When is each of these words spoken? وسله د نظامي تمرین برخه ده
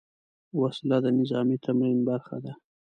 وسله 0.59 0.97
د 1.05 1.05
نظامي 1.19 1.57
تمرین 1.65 1.99
برخه 2.09 2.37
ده 2.43 2.53